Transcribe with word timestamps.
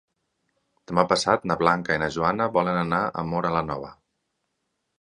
Demà 0.91 1.03
passat 1.11 1.45
na 1.51 1.57
Blanca 1.59 1.97
i 1.97 2.01
na 2.05 2.09
Joana 2.17 2.49
volen 2.57 2.81
anar 2.85 3.05
a 3.23 3.27
Móra 3.35 3.55
la 3.59 3.65
Nova. 3.71 3.93